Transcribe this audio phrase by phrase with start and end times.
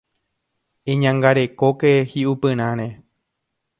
[0.93, 2.89] Eñangarekóke hi'upyrãre.